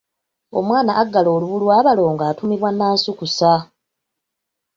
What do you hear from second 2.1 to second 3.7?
atuumibwa Nansukusa.